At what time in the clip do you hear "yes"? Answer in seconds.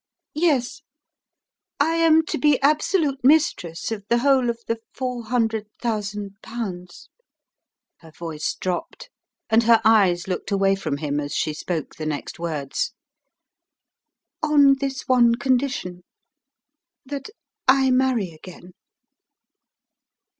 0.33-0.81